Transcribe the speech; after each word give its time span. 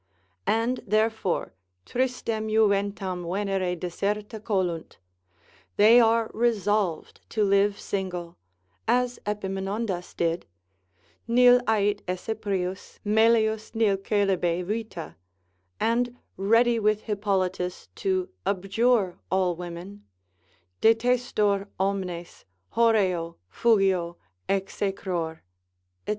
And 0.47 0.79
therefore, 0.87 1.53
Tristem 1.85 2.49
Juventam 2.49 3.21
venere 3.21 3.75
deserta 3.75 4.39
colunt, 4.39 4.97
they 5.77 5.99
are 5.99 6.31
resolved 6.33 7.21
to 7.29 7.43
live 7.43 7.79
single, 7.79 8.35
as 8.87 9.19
Epaminondas 9.27 10.15
did, 10.15 10.47
Nil 11.27 11.61
ait 11.69 12.01
esse 12.07 12.31
prius, 12.41 12.97
melius 13.05 13.75
nil 13.75 13.95
coelibe 13.97 14.65
vita, 14.65 15.17
and 15.79 16.17
ready 16.35 16.79
with 16.79 17.01
Hippolitus 17.01 17.87
to 17.97 18.27
abjure 18.43 19.19
all 19.29 19.55
women, 19.55 20.03
Detestor 20.81 21.67
omnes, 21.79 22.43
horreo, 22.73 23.35
fugio, 23.51 24.17
execror, 24.49 25.41
&c. 26.07 26.09